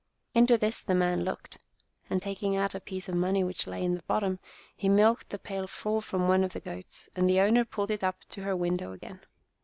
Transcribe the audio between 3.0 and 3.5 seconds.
of money